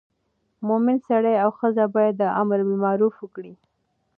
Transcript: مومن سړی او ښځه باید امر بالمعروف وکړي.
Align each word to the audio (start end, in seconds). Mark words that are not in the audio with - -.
مومن 0.67 0.97
سړی 1.07 1.35
او 1.43 1.49
ښځه 1.59 1.83
باید 1.95 2.17
امر 2.41 2.59
بالمعروف 2.67 3.15
وکړي. 3.19 3.53